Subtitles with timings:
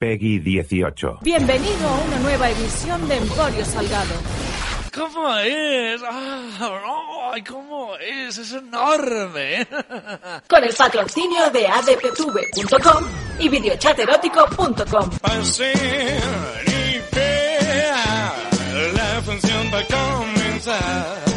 [0.00, 1.18] Peggy 18.
[1.22, 4.14] Bienvenido a una nueva edición de Emporio Salgado.
[4.94, 6.00] ¿Cómo es?
[6.08, 8.38] Ah, ¡Ay, cómo es!
[8.38, 9.66] ¡Es enorme!
[10.48, 13.04] Con el patrocinio de adptv.com
[13.40, 15.10] y videochaterótico.com.
[18.94, 21.27] La función va a comenzar.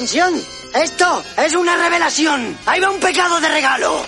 [0.00, 0.32] ¡Atención!
[0.74, 2.56] ¡Esto es una revelación!
[2.64, 4.00] ¡Ahí va un pecado de regalo!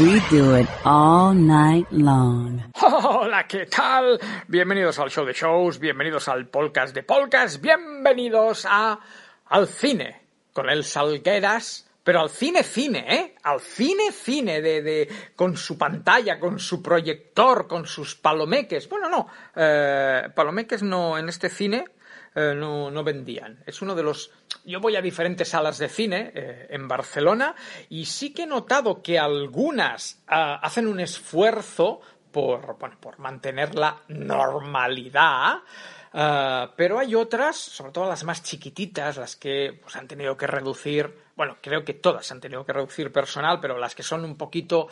[0.00, 2.60] We do it all night long.
[2.82, 4.18] Hola, ¿qué tal?
[4.48, 8.98] Bienvenidos al show de shows, bienvenidos al podcast de podcast, bienvenidos a
[9.46, 13.34] al cine con el Salgueras, pero al cine cine, ¿eh?
[13.42, 18.88] Al cine cine de, de con su pantalla, con su proyector, con sus palomeques.
[18.90, 21.86] Bueno, no, eh, palomeques no en este cine
[22.34, 23.62] eh, no, no vendían.
[23.64, 24.30] Es uno de los...
[24.64, 27.54] Yo voy a diferentes salas de cine eh, en Barcelona
[27.88, 32.00] y sí que he notado que algunas ah, hacen un esfuerzo
[32.32, 35.60] por, bueno, por mantener la normalidad.
[36.12, 40.46] ah, pero hay otras, sobre todo las más chiquititas, las que pues, han tenido que
[40.46, 44.36] reducir, bueno, creo que todas han tenido que reducir personal, pero las que son un
[44.36, 44.88] poquito...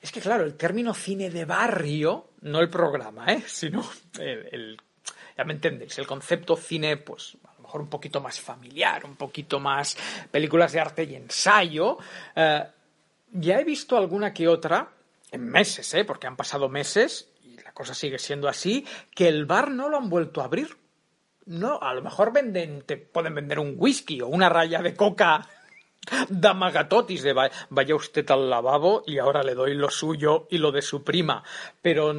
[0.00, 3.42] Es que claro, el término cine de barrio, no el programa, ¿eh?
[3.46, 3.84] sino
[4.18, 4.80] el,
[5.36, 9.16] ya me entendéis, el concepto cine, pues a lo mejor un poquito más familiar, un
[9.16, 9.96] poquito más
[10.30, 11.98] películas de arte y ensayo.
[12.36, 12.64] eh,
[13.30, 14.88] ya he visto alguna que otra,
[15.30, 16.04] en meses, ¿eh?
[16.04, 19.98] porque han pasado meses y la cosa sigue siendo así, que el bar no lo
[19.98, 20.76] han vuelto a abrir.
[21.44, 25.48] No, a lo mejor venden, te pueden vender un whisky o una raya de coca
[26.28, 30.72] Damagatotis de va- vaya usted al lavabo y ahora le doy lo suyo y lo
[30.72, 31.42] de su prima.
[31.82, 32.14] Pero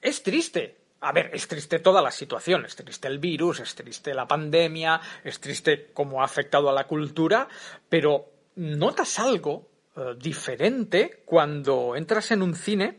[0.00, 0.76] es triste.
[1.00, 5.00] A ver, es triste toda la situación, es triste el virus, es triste la pandemia,
[5.22, 7.46] es triste cómo ha afectado a la cultura,
[7.88, 12.98] pero notas algo eh, diferente cuando entras en un cine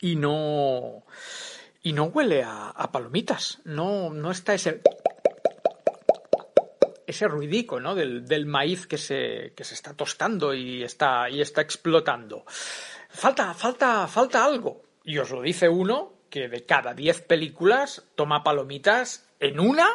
[0.00, 1.04] y no
[1.82, 4.82] y no huele a, a palomitas, no no está ese
[7.14, 7.94] ese ruidico, ¿no?
[7.94, 12.44] Del, del maíz que se, que se está tostando y está, y está explotando.
[13.08, 14.82] Falta, falta, falta algo.
[15.04, 19.86] Y os lo dice uno que de cada 10 películas toma palomitas en una,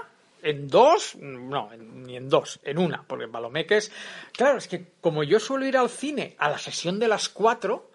[0.41, 3.91] en dos, no, ni en dos, en una, porque palomeques.
[4.31, 7.91] Claro, es que como yo suelo ir al cine a la sesión de las 4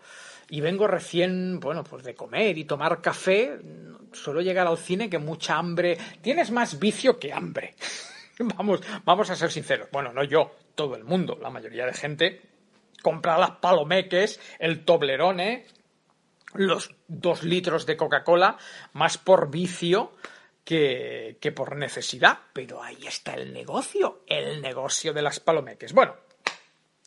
[0.51, 3.59] y vengo recién, bueno, pues de comer y tomar café,
[4.13, 5.97] suelo llegar al cine que mucha hambre.
[6.21, 7.75] Tienes más vicio que hambre.
[8.57, 9.89] Vamos, vamos a ser sinceros.
[9.93, 12.43] Bueno, no yo, todo el mundo, la mayoría de gente
[13.03, 15.67] compra las palomeques, el toblerone,
[16.55, 18.57] los dos litros de Coca-Cola,
[18.95, 20.13] más por vicio
[20.65, 22.39] que, que por necesidad.
[22.53, 25.93] Pero ahí está el negocio, el negocio de las palomeques.
[25.93, 26.17] Bueno,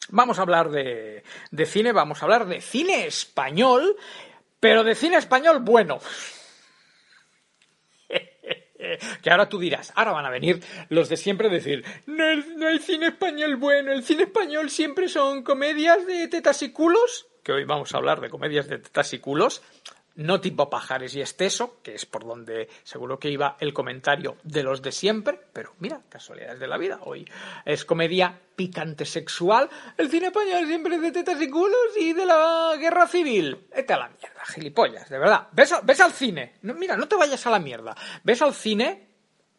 [0.09, 3.97] vamos a hablar de, de cine, vamos a hablar de cine español,
[4.59, 5.99] pero de cine español bueno.
[9.21, 12.67] Que ahora tú dirás, ahora van a venir los de siempre a decir, no, no
[12.67, 17.53] hay cine español bueno, el cine español siempre son comedias de tetas y culos, que
[17.53, 19.63] hoy vamos a hablar de comedias de tetas y culos,
[20.17, 24.63] no tipo pajares y esteso, que es por donde seguro que iba el comentario de
[24.63, 27.25] los de siempre, pero mira, casualidades de la vida, hoy
[27.65, 32.25] es comedia picante sexual, el cine español siempre es de tetas y culos y de
[32.25, 33.67] la guerra civil.
[33.73, 35.47] Vete a la mierda, gilipollas, de verdad.
[35.51, 39.07] Ves, ves al cine, no, mira, no te vayas a la mierda, ves al cine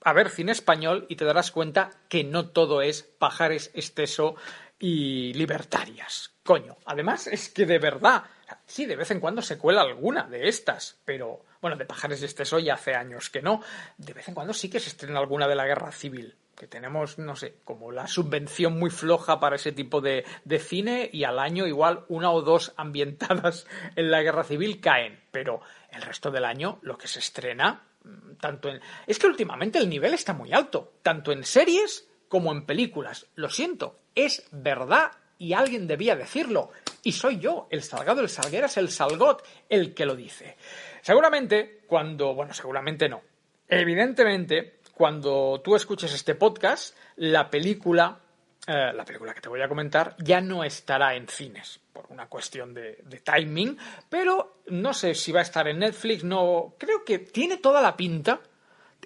[0.03, 4.37] a ver cine español y te darás cuenta que no todo es pajares, esteso
[4.79, 6.33] y libertarias.
[6.45, 8.25] Coño, además es que de verdad,
[8.67, 12.25] sí, de vez en cuando se cuela alguna de estas, pero bueno, de pajares y
[12.25, 13.63] esteso ya hace años que no.
[13.97, 17.19] De vez en cuando sí que se estrena alguna de la guerra civil, que tenemos,
[17.19, 21.39] no sé, como la subvención muy floja para ese tipo de, de cine y al
[21.39, 23.67] año igual una o dos ambientadas
[23.97, 25.61] en la guerra civil caen, pero
[25.91, 28.81] el resto del año lo que se estrena Mm, Tanto en...
[29.07, 33.27] Es que últimamente el nivel está muy alto, tanto en series como en películas.
[33.35, 36.71] Lo siento, es verdad y alguien debía decirlo.
[37.03, 40.57] Y soy yo, el Salgado, el Salgueras, el Salgot, el que lo dice.
[41.01, 42.35] Seguramente, cuando...
[42.35, 43.23] Bueno, seguramente no.
[43.69, 48.19] Evidentemente, cuando tú escuches este podcast, la película,
[48.67, 52.27] eh, la película que te voy a comentar, ya no estará en cines, por una
[52.27, 57.05] cuestión de, de timing, pero no sé si va a estar en Netflix, no, creo
[57.05, 58.41] que tiene toda la pinta,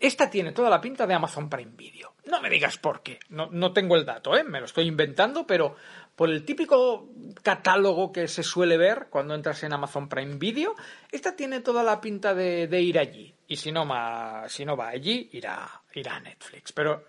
[0.01, 2.15] esta tiene toda la pinta de Amazon Prime Video.
[2.25, 4.45] No me digas por qué, no, no tengo el dato, ¿eh?
[4.45, 5.77] me lo estoy inventando, pero
[6.17, 7.09] por el típico
[7.43, 10.75] catálogo que se suele ver cuando entras en Amazon Prime Video,
[11.11, 13.35] esta tiene toda la pinta de, ir allí.
[13.47, 13.89] Y si no,
[14.49, 16.73] si no va allí, irá, irá a Netflix.
[16.73, 17.07] Pero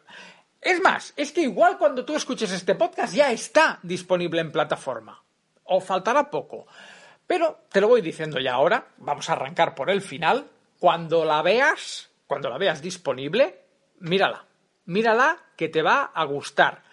[0.62, 5.22] es más, es que igual cuando tú escuches este podcast ya está disponible en plataforma.
[5.66, 6.68] O faltará poco.
[7.28, 10.48] Pero te lo voy diciendo ya ahora, vamos a arrancar por el final.
[10.80, 13.62] Cuando la veas, cuando la veas disponible,
[14.00, 14.46] mírala.
[14.86, 16.84] Mírala que te va a gustar.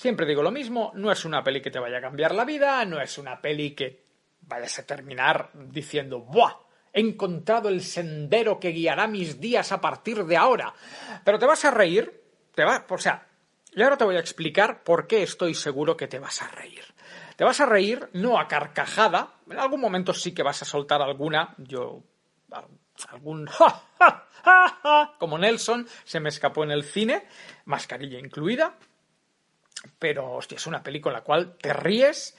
[0.00, 2.82] Siempre digo lo mismo, no es una peli que te vaya a cambiar la vida,
[2.86, 4.02] no es una peli que
[4.40, 6.54] vayas a terminar diciendo ¡buah!
[6.90, 10.72] He encontrado el sendero que guiará mis días a partir de ahora.
[11.22, 12.18] Pero te vas a reír,
[12.54, 13.26] te va, o sea,
[13.74, 16.84] y ahora te voy a explicar por qué estoy seguro que te vas a reír.
[17.36, 21.02] Te vas a reír no a carcajada, en algún momento sí que vas a soltar
[21.02, 22.02] alguna, yo
[23.10, 24.26] algún ja, ja,
[24.82, 27.26] ja, como Nelson se me escapó en el cine,
[27.66, 28.78] mascarilla incluida,
[29.98, 32.36] pero hostia, es una peli con la cual te ríes,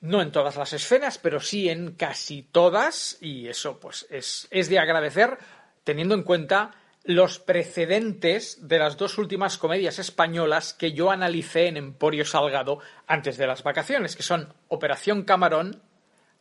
[0.00, 4.68] no en todas las escenas, pero sí en casi todas, y eso pues es, es
[4.68, 5.38] de agradecer
[5.82, 6.72] teniendo en cuenta
[7.04, 13.36] los precedentes de las dos últimas comedias españolas que yo analicé en Emporio Salgado antes
[13.36, 15.82] de las vacaciones, que son Operación Camarón,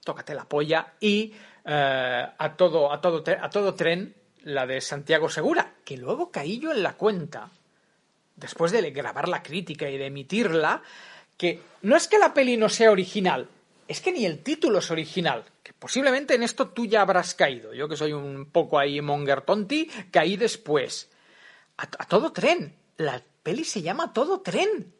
[0.03, 1.33] Tócate la polla, y
[1.65, 6.59] eh, a, todo, a, todo, a todo tren, la de Santiago Segura, que luego caí
[6.59, 7.51] yo en la cuenta
[8.35, 10.81] después de grabar la crítica y de emitirla,
[11.37, 13.47] que no es que la peli no sea original,
[13.87, 15.45] es que ni el título es original.
[15.61, 17.73] Que posiblemente en esto tú ya habrás caído.
[17.73, 21.09] Yo que soy un poco ahí monger tonti, caí después.
[21.77, 22.75] A, todo tren.
[22.97, 24.93] La peli se llama Todo tren.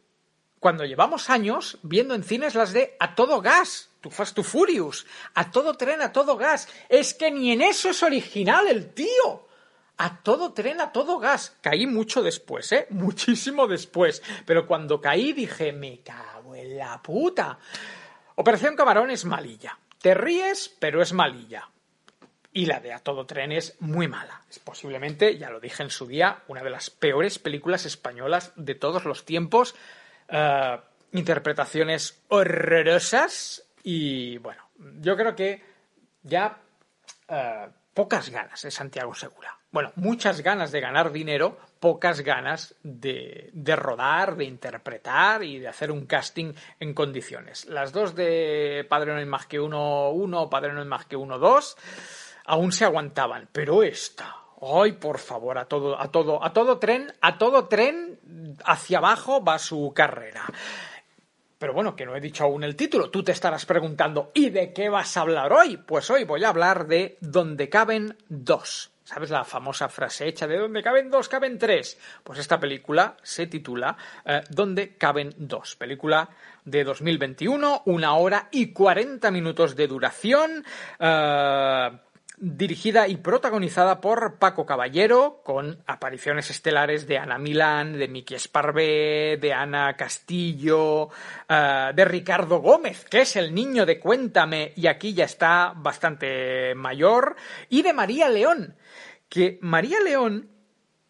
[0.60, 5.06] Cuando llevamos años viendo en cines las de A todo gas, tu Fast to Furious,
[5.34, 6.68] a todo tren, a todo gas.
[6.88, 9.48] Es que ni en eso es original el tío.
[9.98, 11.58] A todo tren, a todo gas.
[11.62, 12.88] Caí mucho después, ¿eh?
[12.92, 14.24] Muchísimo después.
[14.46, 17.60] Pero cuando caí dije, me cago en la puta.
[18.36, 19.78] Operación Camarón es malilla.
[20.02, 21.70] Te ríes, pero es malilla.
[22.52, 24.44] Y la de A Todo Tren es muy mala.
[24.50, 28.76] Es posiblemente, ya lo dije en su día, una de las peores películas españolas de
[28.76, 29.76] todos los tiempos.
[30.28, 30.80] Eh,
[31.14, 33.64] interpretaciones horrorosas.
[33.84, 34.70] Y bueno,
[35.00, 35.64] yo creo que
[36.22, 36.58] ya
[37.28, 39.58] eh, pocas ganas de Santiago Segura.
[39.74, 45.68] Bueno, muchas ganas de ganar dinero, pocas ganas de, de rodar, de interpretar y de
[45.68, 47.66] hacer un casting en condiciones.
[47.66, 51.16] Las dos de Padre no hay más que uno, uno, Padre no hay más que
[51.16, 51.76] uno, dos,
[52.46, 57.12] aún se aguantaban, pero esta, ay, por favor, a todo, a todo, a todo tren,
[57.20, 58.20] a todo tren
[58.66, 60.46] hacia abajo va su carrera.
[61.64, 63.10] Pero bueno, que no he dicho aún el título.
[63.10, 65.78] Tú te estarás preguntando, ¿y de qué vas a hablar hoy?
[65.78, 68.92] Pues hoy voy a hablar de Donde caben dos.
[69.06, 71.98] ¿Sabes la famosa frase hecha de donde caben dos, caben tres?
[72.22, 73.96] Pues esta película se titula
[74.26, 75.78] eh, Donde caben dos.
[75.78, 76.32] Película
[76.66, 80.66] de 2021, una hora y 40 minutos de duración.
[81.00, 81.92] eh,
[82.44, 89.38] dirigida y protagonizada por Paco Caballero, con apariciones estelares de Ana Milán, de Miki Esparvé,
[89.40, 91.10] de Ana Castillo,
[91.48, 96.76] eh, de Ricardo Gómez, que es el niño de Cuéntame y aquí ya está bastante
[96.76, 97.38] mayor,
[97.70, 98.76] y de María León,
[99.30, 100.50] que María León,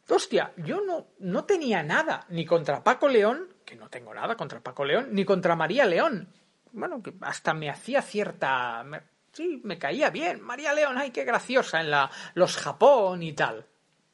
[0.08, 4.62] hostia, yo no, no tenía nada ni contra Paco León, que no tengo nada contra
[4.62, 6.28] Paco León, ni contra María León.
[6.74, 8.86] Bueno, que hasta me hacía cierta...
[9.34, 10.42] sí, me caía bien.
[10.42, 13.66] María León, ay, qué graciosa en la Los Japón y tal.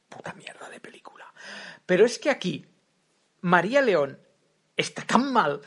[0.07, 1.31] Puta mierda de película.
[1.85, 2.65] Pero es que aquí,
[3.41, 4.19] María León
[4.75, 5.61] está tan mal,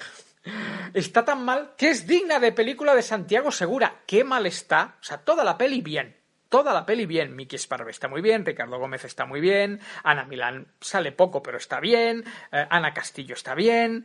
[0.94, 4.02] está tan mal, que es digna de película de Santiago Segura.
[4.06, 4.96] Qué mal está.
[5.00, 6.16] O sea, toda la peli bien.
[6.48, 7.34] Toda la peli bien.
[7.34, 11.56] Miki Sparve está muy bien, Ricardo Gómez está muy bien, Ana Milán sale poco pero
[11.56, 14.04] está bien, eh, Ana Castillo está bien,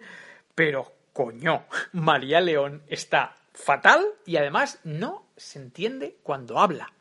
[0.55, 6.91] pero coño, María León está fatal y además no se entiende cuando habla.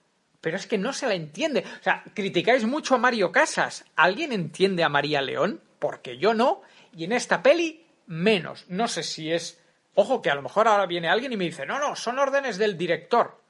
[0.40, 1.64] Pero es que no se la entiende.
[1.80, 3.84] O sea, criticáis mucho a Mario Casas.
[3.96, 5.60] ¿Alguien entiende a María León?
[5.78, 6.62] Porque yo no.
[6.94, 8.66] Y en esta peli, menos.
[8.68, 9.60] No sé si es.
[9.94, 12.58] Ojo, que a lo mejor ahora viene alguien y me dice, no, no, son órdenes
[12.58, 13.40] del director.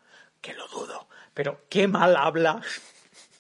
[0.40, 1.08] Que lo dudo.
[1.34, 2.62] Pero qué mal habla.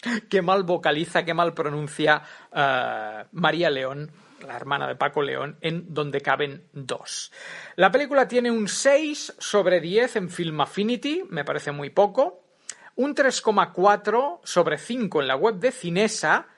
[0.28, 2.22] qué mal vocaliza, qué mal pronuncia
[2.52, 4.10] eh, María León,
[4.46, 7.32] la hermana de Paco León, en Donde caben dos.
[7.76, 12.42] La película tiene un 6 sobre 10 en Film Affinity, me parece muy poco,
[12.94, 16.48] un 3,4 sobre 5 en la web de Cinesa,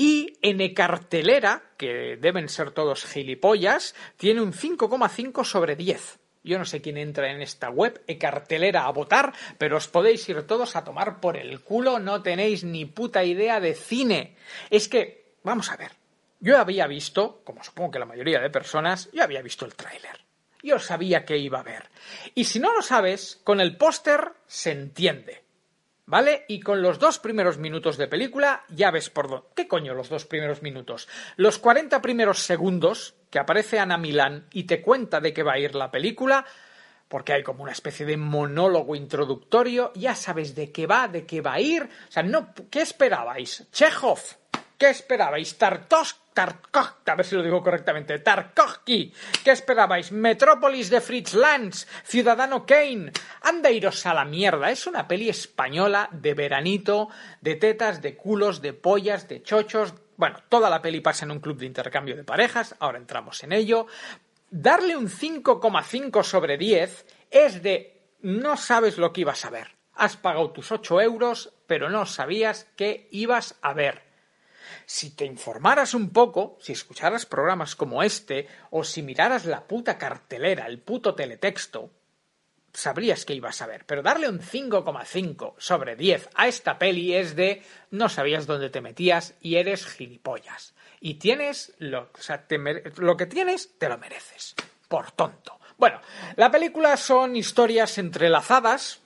[0.00, 6.20] y en cartelera, que deben ser todos gilipollas, tiene un 5,5 sobre 10.
[6.42, 10.46] Yo no sé quién entra en esta web, e-cartelera a votar, pero os podéis ir
[10.46, 14.36] todos a tomar por el culo, no tenéis ni puta idea de cine.
[14.70, 15.99] Es que, vamos a ver,
[16.40, 20.18] yo había visto, como supongo que la mayoría de personas, yo había visto el tráiler.
[20.62, 21.88] Yo sabía que iba a ver.
[22.34, 25.44] Y si no lo sabes, con el póster se entiende.
[26.06, 26.44] ¿Vale?
[26.48, 29.46] Y con los dos primeros minutos de película ya ves por dónde.
[29.54, 31.06] ¿Qué coño los dos primeros minutos?
[31.36, 35.58] Los 40 primeros segundos que aparece Ana Milán y te cuenta de qué va a
[35.60, 36.44] ir la película,
[37.06, 41.42] porque hay como una especie de monólogo introductorio, ya sabes de qué va, de qué
[41.42, 41.84] va a ir.
[41.84, 43.68] O sea, no, ¿qué esperabais?
[43.70, 44.18] Chekhov,
[44.80, 45.58] ¿Qué esperabais?
[45.58, 49.12] Tartos, Tarkov, a ver si lo digo correctamente, Tarkovsky.
[49.44, 50.10] ¿Qué esperabais?
[50.10, 53.12] Metrópolis de Fritz Lanz, Ciudadano Kane.
[53.42, 54.70] Anda iros a la mierda.
[54.70, 57.10] Es una peli española de veranito,
[57.42, 59.92] de tetas, de culos, de pollas, de chochos.
[60.16, 63.52] Bueno, toda la peli pasa en un club de intercambio de parejas, ahora entramos en
[63.52, 63.86] ello.
[64.48, 69.76] Darle un 5,5 sobre 10 es de no sabes lo que ibas a ver.
[69.92, 74.08] Has pagado tus 8 euros, pero no sabías qué ibas a ver
[74.86, 79.98] si te informaras un poco, si escucharas programas como este, o si miraras la puta
[79.98, 81.90] cartelera, el puto teletexto,
[82.72, 83.84] sabrías que ibas a ver.
[83.86, 88.80] Pero darle un 5,5 sobre 10 a esta peli es de no sabías dónde te
[88.80, 90.74] metías y eres gilipollas.
[91.00, 92.10] Y tienes lo,
[92.96, 94.54] lo que tienes, te lo mereces.
[94.88, 95.58] Por tonto.
[95.78, 96.00] Bueno,
[96.36, 99.00] la película son historias entrelazadas,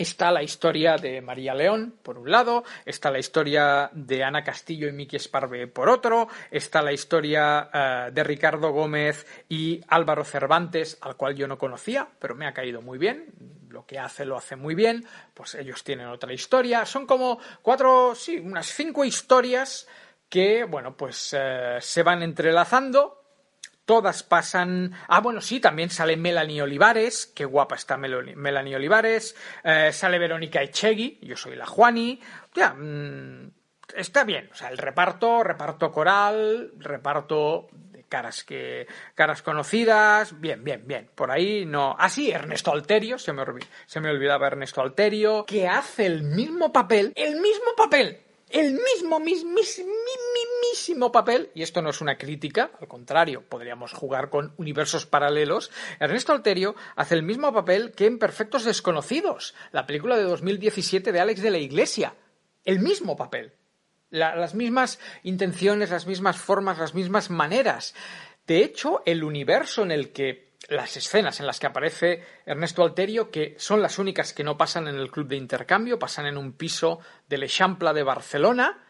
[0.00, 4.88] Está la historia de María León, por un lado, está la historia de Ana Castillo
[4.88, 10.96] y Miki Esparve, por otro, está la historia eh, de Ricardo Gómez y Álvaro Cervantes,
[11.02, 13.26] al cual yo no conocía, pero me ha caído muy bien,
[13.68, 15.04] lo que hace lo hace muy bien,
[15.34, 19.86] pues ellos tienen otra historia, son como cuatro, sí, unas cinco historias
[20.30, 23.19] que, bueno, pues eh, se van entrelazando
[23.90, 24.92] todas pasan.
[25.08, 30.62] Ah, bueno, sí, también sale Melanie Olivares, qué guapa está Melanie Olivares, eh, sale Verónica
[30.62, 32.20] Echegui, yo soy la Juani,
[32.54, 33.50] ya, mm,
[33.96, 40.62] está bien, o sea, el reparto, reparto coral, reparto de caras que caras conocidas, bien,
[40.62, 41.96] bien, bien, por ahí no.
[41.98, 43.42] Ah, sí, Ernesto Alterio, se me,
[43.86, 48.20] se me olvidaba Ernesto Alterio, que hace el mismo papel, el mismo papel
[48.50, 54.54] el mismo, mismísimo papel, y esto no es una crítica, al contrario, podríamos jugar con
[54.56, 60.24] universos paralelos, Ernesto Alterio hace el mismo papel que en Perfectos Desconocidos, la película de
[60.24, 62.14] 2017 de Alex de la Iglesia.
[62.64, 63.52] El mismo papel.
[64.10, 67.94] las mismas intenciones, las mismas formas, las mismas maneras.
[68.46, 73.30] De hecho, el universo en el que las escenas en las que aparece Ernesto Alterio,
[73.30, 76.52] que son las únicas que no pasan en el club de intercambio, pasan en un
[76.52, 78.84] piso del Eixample de Barcelona,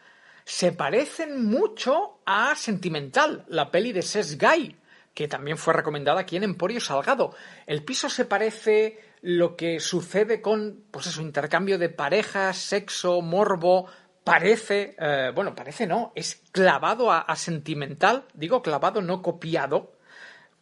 [0.45, 4.77] se parecen mucho a Sentimental, la peli de Ses Guy,
[5.13, 7.35] que también fue recomendada aquí en Emporio Salgado.
[7.65, 13.87] El piso se parece lo que sucede con, pues eso, intercambio de parejas, sexo, morbo,
[14.23, 19.93] parece, eh, bueno, parece no, es clavado a Sentimental, digo clavado, no copiado.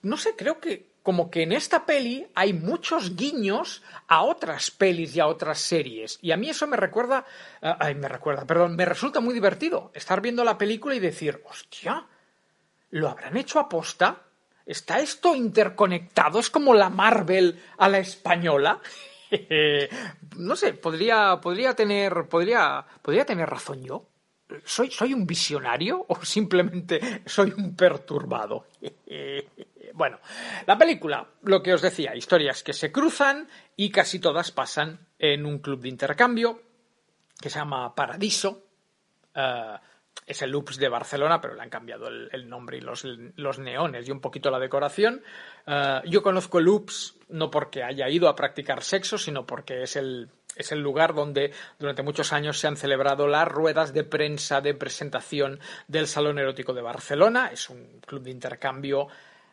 [0.01, 5.16] No sé, creo que como que en esta peli hay muchos guiños a otras pelis
[5.16, 6.20] y a otras series.
[6.22, 7.25] Y a mí eso me recuerda,
[7.63, 11.42] eh, ay, me recuerda, perdón, me resulta muy divertido estar viendo la película y decir,
[11.50, 12.06] hostia,
[12.92, 14.22] ¿lo habrán hecho a posta?
[14.68, 16.39] ¿Está esto interconectado?
[16.39, 18.80] ¿Es como la Marvel a la española?
[20.38, 24.06] no sé, podría, podría tener, podría, podría tener razón yo.
[24.63, 28.68] ¿Soy, ¿Soy un visionario o simplemente soy un perturbado?
[30.00, 30.22] Bueno,
[30.65, 35.46] la película, lo que os decía, historias que se cruzan y casi todas pasan en
[35.46, 36.62] un club de intercambio
[37.38, 38.63] que se llama Paradiso.
[39.36, 39.75] Eh,
[40.25, 43.03] es el Loops de Barcelona, pero le han cambiado el, nombre y los,
[43.60, 45.22] neones y un poquito la decoración.
[45.68, 49.98] Eh, yo conozco el Loops no porque haya ido a practicar sexo, sino porque es
[49.98, 54.62] el, es el lugar donde durante muchos años se han celebrado las ruedas de prensa
[54.62, 57.50] de presentación del Salón Erótico de Barcelona.
[57.51, 59.10] Es un club de intercambio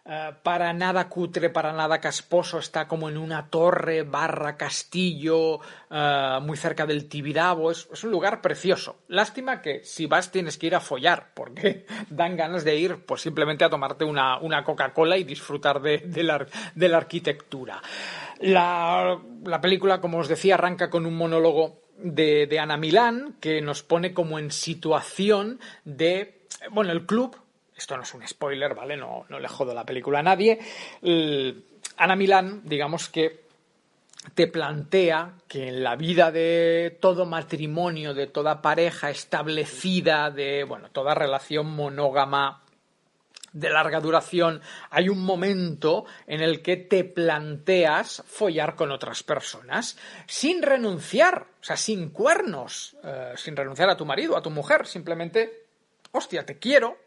[0.08, 5.58] eh, para nada cutre, para nada casposo, está como en una torre barra castillo
[5.90, 9.00] eh, muy cerca del Tibidabo, es, un lugar precioso.
[9.08, 13.22] Lástima que si vas tienes que ir a follar, porque dan ganas de ir pues
[13.22, 17.82] simplemente a tomarte una, Coca-Cola y disfrutar de, la, arquitectura.
[18.38, 23.60] La, la película, como os decía, arranca con un monólogo de, de Ana Milán que
[23.60, 27.36] nos pone como en situación de, bueno, el club,
[27.76, 28.96] esto no es un spoiler, ¿vale?
[28.96, 30.58] No, no le jodo la película a nadie.
[31.96, 33.46] Ana Milán, digamos que
[34.34, 40.90] te plantea que en la vida de todo matrimonio, de toda pareja establecida, de bueno,
[40.90, 42.62] toda relación monógama
[43.52, 49.96] de larga duración, hay un momento en el que te planteas follar con otras personas
[50.26, 54.86] sin renunciar, o sea, sin cuernos, eh, sin renunciar a tu marido, a tu mujer,
[54.86, 55.68] simplemente,
[56.12, 56.98] hostia, te quiero,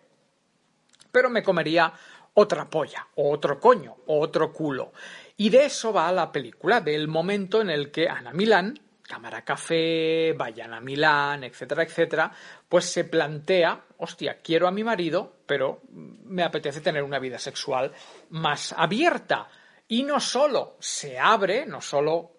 [1.12, 1.94] pero me comería
[2.34, 4.94] otra polla, o otro coño, o otro culo.
[5.38, 10.34] Y de eso va la película, del momento en el que Ana Milán, Cámara Café,
[10.38, 12.32] vayan a Milán, etcétera, etcétera,
[12.68, 17.92] pues se plantea, hostia, quiero a mi marido, pero me apetece tener una vida sexual
[18.30, 19.48] más abierta.
[19.88, 22.39] Y no solo se abre, no solo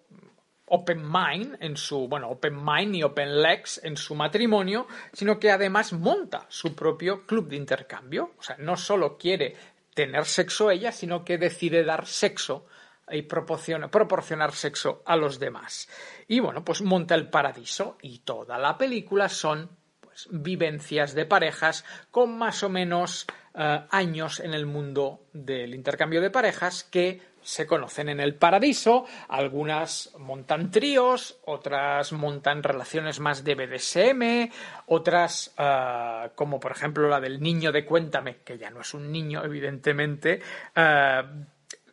[0.73, 5.51] open mind en su, bueno, open mind y open legs en su matrimonio, sino que
[5.51, 8.31] además monta su propio club de intercambio.
[8.37, 9.55] O sea, no solo quiere
[9.93, 12.67] tener sexo ella, sino que decide dar sexo
[13.09, 15.89] y proporciona- proporcionar sexo a los demás.
[16.29, 21.83] Y bueno, pues monta el paradiso y toda la película son pues, vivencias de parejas
[22.11, 27.65] con más o menos eh, años en el mundo del intercambio de parejas que se
[27.65, 29.05] conocen en el paradiso.
[29.29, 34.51] Algunas montan tríos, otras montan relaciones más de BDSM,
[34.87, 39.11] otras, eh, como por ejemplo la del niño de Cuéntame, que ya no es un
[39.11, 40.41] niño, evidentemente,
[40.75, 41.21] eh,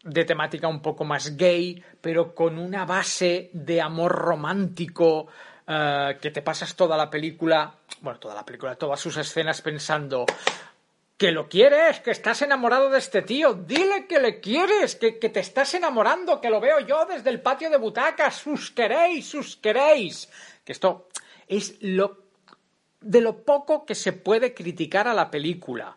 [0.05, 5.29] de temática un poco más gay, pero con una base de amor romántico
[5.67, 10.25] eh, que te pasas toda la película, bueno, toda la película, todas sus escenas pensando
[11.19, 15.29] que lo quieres, que estás enamorado de este tío, dile que le quieres, que, que
[15.29, 19.57] te estás enamorando, que lo veo yo desde el patio de butacas, sus queréis, sus
[19.57, 20.31] queréis.
[20.65, 21.09] Que esto
[21.49, 22.29] es lo
[23.01, 25.97] de lo poco que se puede criticar a la película,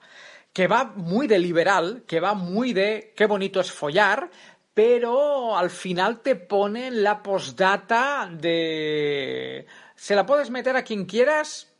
[0.53, 4.29] que va muy de liberal, que va muy de qué bonito es follar,
[4.73, 11.05] pero al final te pone en la postdata de se la puedes meter a quien
[11.05, 11.71] quieras,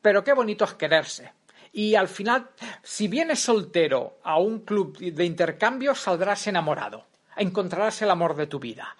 [0.00, 1.32] pero qué bonito es quererse.
[1.72, 2.50] Y al final,
[2.82, 7.06] si vienes soltero a un club de intercambio, saldrás enamorado.
[7.36, 8.96] Encontrarás el amor de tu vida.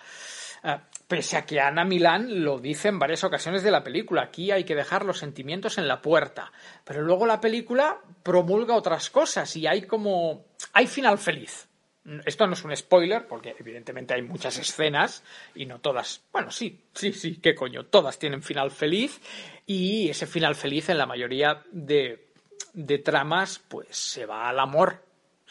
[0.63, 0.77] Eh,
[1.09, 4.65] pese a que Ana Milán lo dice en varias ocasiones de la película, aquí hay
[4.65, 6.53] que dejar los sentimientos en la puerta.
[6.85, 10.45] Pero luego la película promulga otras cosas y hay como.
[10.73, 11.67] hay final feliz.
[12.25, 15.23] Esto no es un spoiler, porque evidentemente hay muchas escenas
[15.55, 16.23] y no todas.
[16.33, 17.85] Bueno, sí, sí, sí, qué coño.
[17.87, 19.21] Todas tienen final feliz
[19.67, 22.30] y ese final feliz en la mayoría de,
[22.73, 25.03] de tramas, pues se va al amor.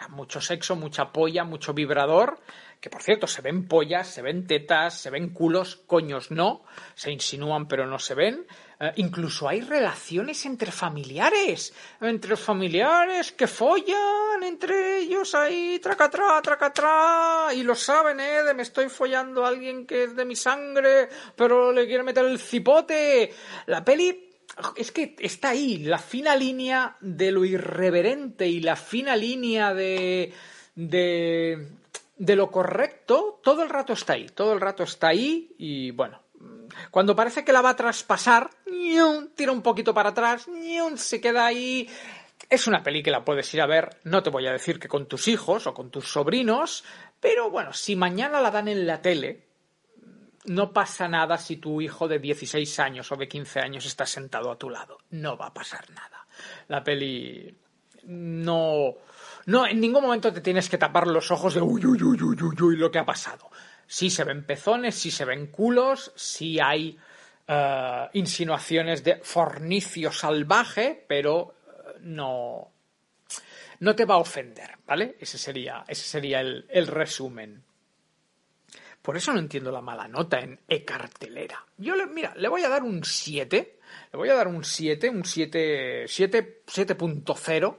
[0.10, 2.40] Mucho sexo, mucha polla, mucho vibrador.
[2.80, 6.64] Que por cierto, se ven pollas, se ven tetas, se ven culos, coños no.
[6.96, 8.48] Se insinúan pero no se ven.
[8.80, 11.74] Eh, incluso hay relaciones entre familiares.
[12.00, 17.50] Entre familiares que follan entre ellos ahí, tracatrá, tracatrá.
[17.54, 18.44] Y lo saben, ¿eh?
[18.44, 22.24] De me estoy follando a alguien que es de mi sangre, pero le quiere meter
[22.24, 23.34] el cipote.
[23.66, 24.29] La peli
[24.76, 30.34] es que está ahí, la fina línea de lo irreverente y la fina línea de,
[30.76, 31.68] de,
[32.18, 36.22] de lo correcto, todo el rato está ahí, todo el rato está ahí y bueno,
[36.92, 38.50] cuando parece que la va a traspasar,
[39.36, 40.48] tira un poquito para atrás,
[40.96, 41.90] se queda ahí.
[42.50, 44.88] Es una peli que la puedes ir a ver, no te voy a decir que
[44.88, 46.84] con tus hijos o con tus sobrinos,
[47.20, 49.49] pero bueno, si mañana la dan en la tele,
[50.50, 54.52] no pasa nada si tu hijo de 16 años o de 15 años está sentado
[54.52, 54.98] a tu lado.
[55.12, 56.26] No va a pasar nada.
[56.68, 57.56] La peli
[58.06, 58.96] no...
[59.46, 62.38] No, en ningún momento te tienes que tapar los ojos de uy, uy, uy, uy,
[62.42, 63.50] uy, uy, lo que ha pasado.
[63.86, 66.98] Sí se ven pezones, sí se ven culos, sí hay
[67.48, 72.72] eh, insinuaciones de fornicio salvaje, pero eh, no,
[73.80, 75.16] no te va a ofender, ¿vale?
[75.20, 77.64] Ese sería, ese sería el, el resumen.
[79.02, 81.66] Por eso no entiendo la mala nota en e-cartelera.
[81.78, 83.80] Yo, le, mira, le voy a dar un 7.
[84.12, 87.78] Le voy a dar un 7, un 7, 7, 7.0.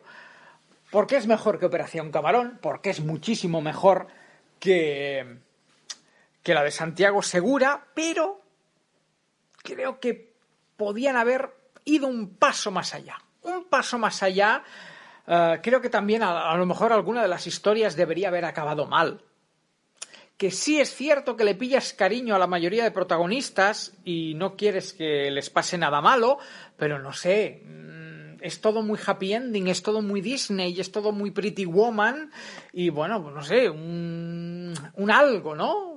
[0.90, 4.08] Porque es mejor que Operación Camarón, porque es muchísimo mejor
[4.58, 5.38] que,
[6.42, 8.40] que la de Santiago Segura, pero
[9.62, 10.32] creo que
[10.76, 11.50] podían haber
[11.84, 13.18] ido un paso más allá.
[13.42, 14.64] Un paso más allá.
[15.26, 19.22] Uh, creo que también a lo mejor alguna de las historias debería haber acabado mal
[20.40, 24.56] que sí es cierto que le pillas cariño a la mayoría de protagonistas y no
[24.56, 26.38] quieres que les pase nada malo,
[26.78, 27.62] pero no sé,
[28.40, 32.30] es todo muy happy ending, es todo muy Disney, es todo muy Pretty Woman
[32.72, 35.96] y bueno, pues no sé, un, un algo, ¿no?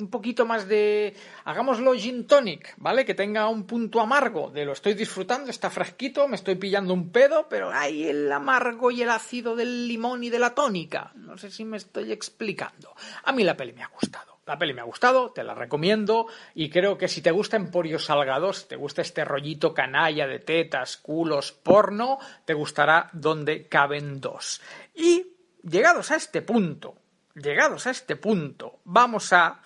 [0.00, 3.04] Un poquito más de, hagámoslo gin tonic, ¿vale?
[3.04, 7.10] Que tenga un punto amargo de lo estoy disfrutando, está fresquito, me estoy pillando un
[7.10, 11.12] pedo, pero hay el amargo y el ácido del limón y de la tónica.
[11.14, 12.94] No sé si me estoy explicando.
[13.24, 14.30] A mí la peli me ha gustado.
[14.46, 18.00] La peli me ha gustado, te la recomiendo y creo que si te gusta Emporio
[18.00, 24.20] Salgado, si te gusta este rollito canalla de tetas, culos, porno, te gustará donde caben
[24.20, 24.60] dos.
[24.92, 26.96] Y llegados a este punto,
[27.34, 29.60] llegados a este punto, vamos a.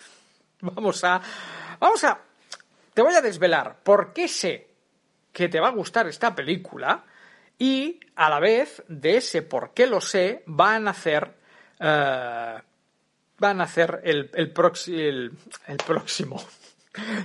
[0.72, 1.20] Vamos a.
[1.79, 2.18] Vamos a.
[2.92, 4.68] Te voy a desvelar por qué sé
[5.33, 7.05] que te va a gustar esta película
[7.59, 11.35] y a la vez de ese por qué lo sé van a hacer.
[11.81, 12.59] eh,
[13.37, 14.53] van a hacer el, el,
[15.66, 16.42] el próximo.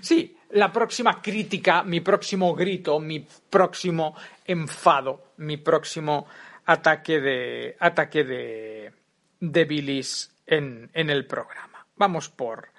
[0.01, 3.19] Sí, la próxima crítica, mi próximo grito, mi
[3.51, 6.25] próximo enfado, mi próximo
[6.65, 8.91] ataque de ataque de,
[9.39, 11.85] de bilis en, en el programa.
[11.97, 12.69] Vamos por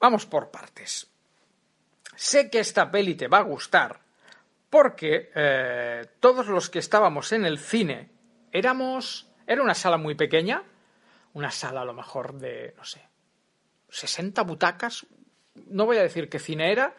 [0.00, 1.06] vamos por partes.
[2.16, 4.00] Sé que esta peli te va a gustar
[4.68, 8.10] porque eh, todos los que estábamos en el cine
[8.52, 10.62] éramos era una sala muy pequeña,
[11.34, 13.08] una sala a lo mejor de no sé
[13.90, 15.06] 60 butacas.
[15.54, 16.94] No voy a decir qué cine era,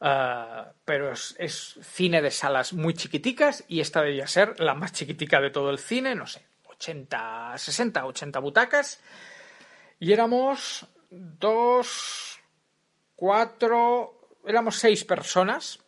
[0.00, 4.92] eh, pero es, es cine de salas muy chiquiticas y esta debía ser la más
[4.92, 9.00] chiquitica de todo el cine, no sé, 80, 60, 80 butacas.
[9.98, 12.29] Y éramos dos,
[13.20, 15.78] cuatro, éramos seis personas.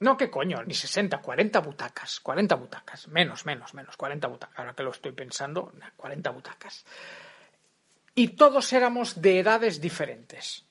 [0.00, 4.74] No, qué coño, ni 60, 40 butacas, 40 butacas, menos, menos, menos, 40 butacas, ahora
[4.74, 6.86] que lo estoy pensando, nah, 40 butacas.
[8.14, 10.64] Y todos éramos de edades diferentes.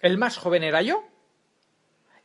[0.00, 1.04] El más joven era yo,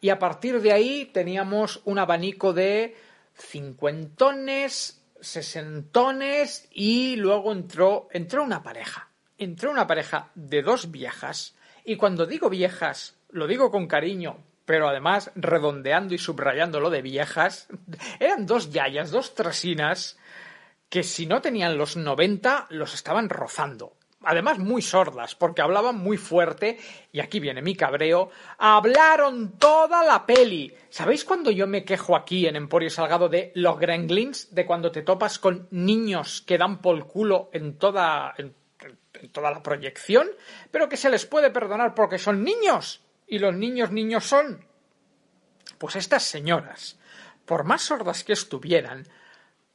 [0.02, 2.98] y a partir de ahí teníamos un abanico de
[3.38, 9.12] cincuentones, sesentones, y luego entró, entró una pareja.
[9.38, 14.88] Entró una pareja de dos viejas, y cuando digo viejas, lo digo con cariño, pero
[14.88, 17.68] además redondeando y subrayando lo de viejas,
[18.20, 20.18] eran dos yayas, dos trasinas,
[20.90, 23.94] que si no tenían los 90, los estaban rozando.
[24.24, 26.78] Además, muy sordas, porque hablaban muy fuerte,
[27.12, 30.72] y aquí viene mi cabreo, hablaron toda la peli.
[30.90, 34.54] ¿Sabéis cuando yo me quejo aquí en Emporio Salgado de los gremlins?
[34.54, 38.36] De cuando te topas con niños que dan por culo en toda,
[39.28, 40.28] toda la proyección,
[40.72, 44.66] pero que se les puede perdonar porque son niños, y los niños niños son.
[45.78, 46.98] Pues estas señoras,
[47.46, 49.08] por más sordas que estuvieran,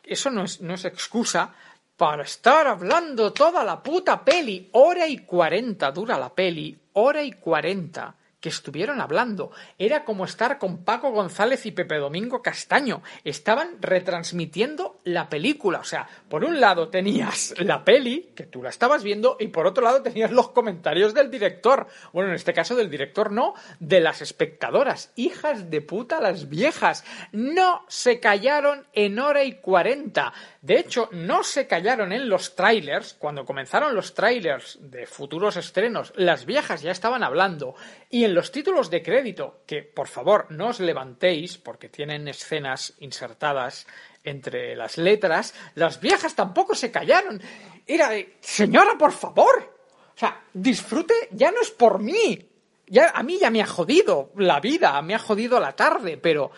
[0.03, 1.55] eso no es, no es excusa
[1.97, 4.69] para estar hablando toda la puta peli.
[4.73, 8.15] Hora y cuarenta dura la peli, hora y cuarenta
[8.47, 9.51] que estuvieron hablando.
[9.77, 13.03] Era como estar con Paco González y Pepe Domingo Castaño.
[13.25, 15.81] Estaban retransmitiendo la película.
[15.81, 19.67] O sea, por un lado tenías la peli, que tú la estabas viendo, y por
[19.67, 21.89] otro lado tenías los comentarios del director.
[22.13, 25.11] Bueno, en este caso del director no, de las espectadoras.
[25.17, 27.05] Hijas de puta las viejas.
[27.33, 30.33] No se callaron en hora y cuarenta.
[30.63, 33.15] De hecho, no se callaron en los trailers.
[33.15, 37.75] Cuando comenzaron los trailers de futuros estrenos, las viejas ya estaban hablando.
[38.09, 42.93] Y en los títulos de crédito, que por favor no os levantéis porque tienen escenas
[43.01, 43.87] insertadas
[44.25, 47.41] entre las letras, las viejas tampoco se callaron.
[47.87, 49.73] Era de, señora, por favor.
[50.15, 52.47] O sea, disfrute ya no es por mí.
[52.87, 56.51] Ya, a mí ya me ha jodido la vida, me ha jodido la tarde, pero...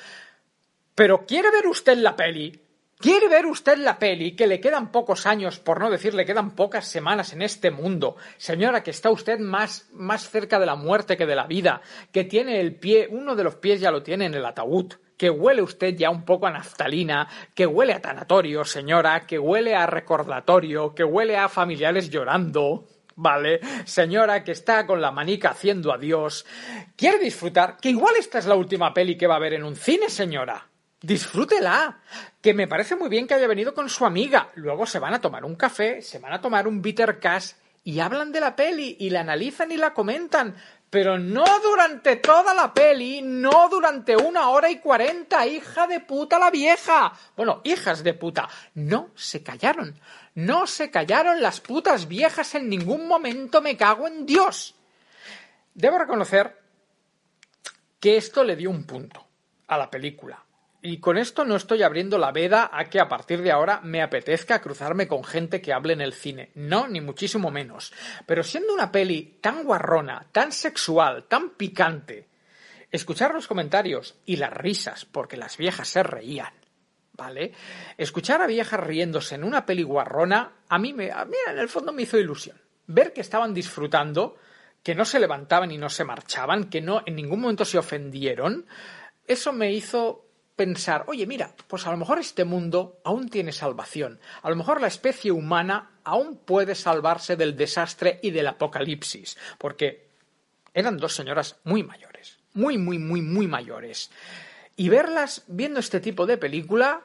[0.96, 2.60] Pero ¿quiere ver usted la peli?
[3.00, 6.56] ¿Quiere ver usted la peli que le quedan pocos años, por no decir le quedan
[6.56, 8.16] pocas semanas en este mundo?
[8.38, 11.80] Señora, que está usted más, más cerca de la muerte que de la vida,
[12.10, 15.30] que tiene el pie, uno de los pies ya lo tiene en el ataúd, que
[15.30, 19.86] huele usted ya un poco a naftalina, que huele a tanatorio, señora, que huele a
[19.86, 22.88] recordatorio, que huele a familiares llorando.
[23.14, 26.44] Vale, señora que está con la manica haciendo adiós.
[26.96, 27.76] ¿Quiere disfrutar?
[27.80, 30.67] Que igual esta es la última peli que va a ver en un cine, señora.
[31.00, 32.00] Disfrútela,
[32.42, 34.50] que me parece muy bien que haya venido con su amiga.
[34.56, 37.52] Luego se van a tomar un café, se van a tomar un bitter cash
[37.84, 40.56] y hablan de la peli y la analizan y la comentan.
[40.90, 46.38] Pero no durante toda la peli, no durante una hora y cuarenta, hija de puta
[46.38, 47.12] la vieja.
[47.36, 50.00] Bueno, hijas de puta, no se callaron.
[50.34, 54.74] No se callaron las putas viejas en ningún momento, me cago en Dios.
[55.74, 56.58] Debo reconocer
[58.00, 59.24] que esto le dio un punto
[59.68, 60.42] a la película.
[60.80, 64.00] Y con esto no estoy abriendo la veda a que a partir de ahora me
[64.00, 66.50] apetezca cruzarme con gente que hable en el cine.
[66.54, 67.92] No, ni muchísimo menos.
[68.26, 72.28] Pero siendo una peli tan guarrona, tan sexual, tan picante,
[72.92, 76.52] escuchar los comentarios y las risas, porque las viejas se reían,
[77.12, 77.52] ¿vale?
[77.96, 81.68] Escuchar a viejas riéndose en una peli guarrona, a mí, me, a mí en el
[81.68, 82.56] fondo me hizo ilusión.
[82.86, 84.36] Ver que estaban disfrutando,
[84.84, 88.64] que no se levantaban y no se marchaban, que no en ningún momento se ofendieron,
[89.26, 90.27] eso me hizo
[90.58, 94.20] pensar, oye, mira, pues a lo mejor este mundo aún tiene salvación.
[94.42, 99.38] A lo mejor la especie humana aún puede salvarse del desastre y del apocalipsis.
[99.56, 100.08] Porque
[100.74, 102.40] eran dos señoras muy mayores.
[102.54, 104.10] Muy, muy, muy, muy mayores.
[104.76, 107.04] Y verlas viendo este tipo de película,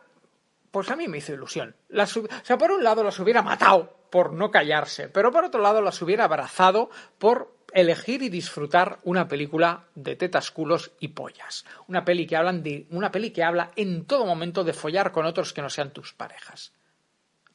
[0.72, 1.76] pues a mí me hizo ilusión.
[1.96, 2.06] O
[2.44, 6.02] sea, por un lado las hubiera matado por no callarse, pero por otro lado las
[6.02, 6.90] hubiera abrazado
[7.20, 11.66] por elegir y disfrutar una película de tetas, culos y pollas.
[11.88, 15.26] Una peli que hablan de una peli que habla en todo momento de follar con
[15.26, 16.74] otros que no sean tus parejas.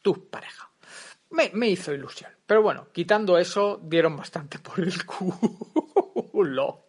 [0.02, 0.70] Tu pareja.
[1.30, 2.32] Me, hizo ilusión.
[2.46, 6.86] Pero bueno, quitando eso, dieron bastante por el culo.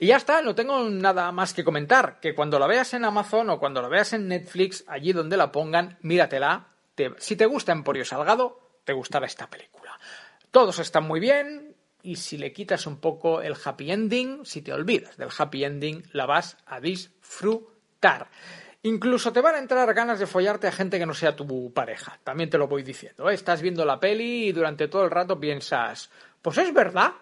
[0.00, 2.20] Y ya está, no tengo nada más que comentar.
[2.20, 5.50] Que cuando la veas en Amazon o cuando la veas en Netflix, allí donde la
[5.50, 6.68] pongan, míratela.
[7.18, 9.98] si te gusta Emporio Salgado, te gustará esta película.
[10.50, 14.72] Todos están muy bien y si le quitas un poco el happy ending, si te
[14.72, 18.30] olvidas del happy ending, la vas a disfrutar.
[18.82, 22.18] Incluso te van a entrar ganas de follarte a gente que no sea tu pareja.
[22.24, 23.28] También te lo voy diciendo.
[23.28, 23.34] ¿eh?
[23.34, 27.12] Estás viendo la peli y durante todo el rato piensas, pues es verdad,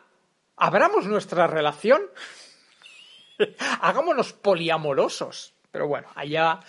[0.56, 2.02] abramos nuestra relación,
[3.80, 5.55] hagámonos poliamorosos.
[5.70, 6.60] Pero bueno, allá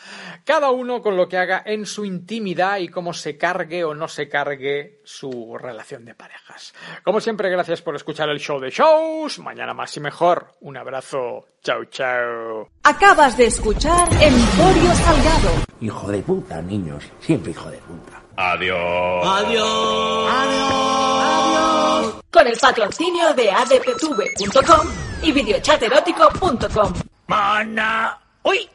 [0.43, 4.07] cada uno con lo que haga en su intimidad y cómo se cargue o no
[4.07, 6.73] se cargue su relación de parejas.
[7.03, 9.39] Como siempre, gracias por escuchar el show de shows.
[9.39, 10.53] Mañana más y mejor.
[10.61, 11.45] Un abrazo.
[11.63, 12.69] Chao, chao.
[12.83, 15.49] Acabas de escuchar Emporio Salgado.
[15.81, 17.03] Hijo de puta, niños.
[17.19, 18.21] Siempre hijo de puta.
[18.35, 19.25] Adiós.
[19.25, 20.29] Adiós.
[20.31, 22.15] Adiós.
[22.31, 24.87] Con el patrocinio de adptv.com
[25.23, 26.93] y videochaterótico.com.
[27.27, 28.19] Mana.
[28.43, 28.69] ¡Uy!